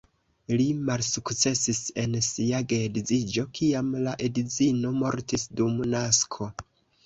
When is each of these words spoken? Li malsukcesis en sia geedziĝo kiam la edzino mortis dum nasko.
Li 0.61 0.63
malsukcesis 0.87 1.81
en 2.05 2.15
sia 2.29 2.63
geedziĝo 2.73 3.47
kiam 3.61 3.95
la 4.09 4.17
edzino 4.31 4.97
mortis 5.07 5.49
dum 5.61 5.81
nasko. 5.97 6.53